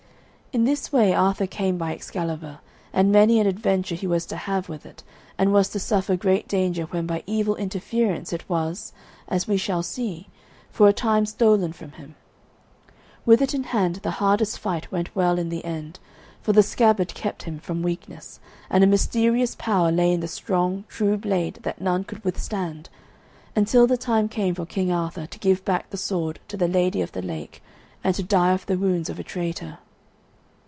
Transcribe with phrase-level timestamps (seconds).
[0.53, 2.59] In this way Arthur came by Excalibur,
[2.91, 5.01] and many an adventure he was to have with it,
[5.37, 8.91] and was to suffer great danger when by evil interference it was,
[9.29, 10.27] as we shall see,
[10.69, 12.15] for a time stolen from him.
[13.25, 15.99] With it in hand the hardest fight went well in the end,
[16.41, 20.83] for the scabbard kept him from weakness, and a mysterious power lay in the strong,
[20.89, 22.89] true blade that none could withstand,
[23.55, 27.01] until the time came for King Arthur to give back the sword to the Lady
[27.01, 27.63] of the Lake
[28.03, 29.77] and to die of the wounds of a traitor.